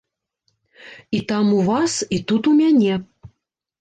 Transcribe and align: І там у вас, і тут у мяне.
І 1.19 1.21
там 1.31 1.53
у 1.59 1.61
вас, 1.69 1.93
і 2.09 2.17
тут 2.33 2.51
у 2.53 2.55
мяне. 2.63 2.93